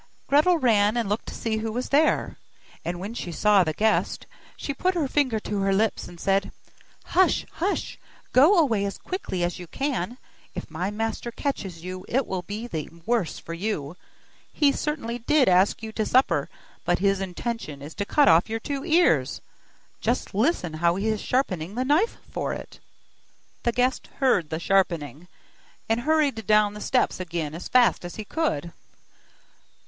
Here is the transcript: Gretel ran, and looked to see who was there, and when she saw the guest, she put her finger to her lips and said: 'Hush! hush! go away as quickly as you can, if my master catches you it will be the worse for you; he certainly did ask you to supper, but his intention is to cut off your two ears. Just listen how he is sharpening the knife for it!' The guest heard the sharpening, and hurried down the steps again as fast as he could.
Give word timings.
Gretel 0.25 0.57
ran, 0.57 0.97
and 0.97 1.07
looked 1.07 1.27
to 1.27 1.35
see 1.35 1.57
who 1.57 1.71
was 1.71 1.89
there, 1.89 2.35
and 2.83 2.99
when 2.99 3.13
she 3.13 3.31
saw 3.31 3.63
the 3.63 3.71
guest, 3.71 4.25
she 4.57 4.73
put 4.73 4.95
her 4.95 5.07
finger 5.07 5.39
to 5.41 5.59
her 5.61 5.71
lips 5.71 6.07
and 6.07 6.19
said: 6.19 6.51
'Hush! 7.05 7.45
hush! 7.51 7.99
go 8.33 8.57
away 8.57 8.83
as 8.83 8.97
quickly 8.97 9.43
as 9.43 9.59
you 9.59 9.67
can, 9.67 10.17
if 10.55 10.71
my 10.71 10.89
master 10.89 11.29
catches 11.29 11.83
you 11.83 12.03
it 12.09 12.25
will 12.25 12.41
be 12.41 12.65
the 12.65 12.89
worse 13.05 13.37
for 13.37 13.53
you; 13.53 13.95
he 14.51 14.71
certainly 14.71 15.19
did 15.19 15.47
ask 15.47 15.83
you 15.83 15.91
to 15.91 16.03
supper, 16.03 16.49
but 16.83 16.97
his 16.97 17.21
intention 17.21 17.83
is 17.83 17.93
to 17.93 18.03
cut 18.03 18.27
off 18.27 18.49
your 18.49 18.59
two 18.59 18.83
ears. 18.83 19.39
Just 19.99 20.33
listen 20.33 20.73
how 20.81 20.95
he 20.95 21.09
is 21.09 21.21
sharpening 21.21 21.75
the 21.75 21.85
knife 21.85 22.17
for 22.27 22.53
it!' 22.53 22.79
The 23.61 23.71
guest 23.71 24.07
heard 24.17 24.49
the 24.49 24.59
sharpening, 24.59 25.27
and 25.87 25.99
hurried 25.99 26.47
down 26.47 26.73
the 26.73 26.81
steps 26.81 27.19
again 27.19 27.53
as 27.53 27.67
fast 27.67 28.03
as 28.03 28.15
he 28.15 28.25
could. 28.25 28.73